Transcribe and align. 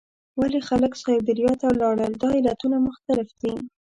ولې 0.39 0.59
خلک 0.69 0.91
سابیریا 1.03 1.53
ته 1.61 1.67
لاړل؟ 1.81 2.13
دا 2.21 2.29
علتونه 2.39 2.77
مختلف 2.87 3.27
دي. 3.41 3.53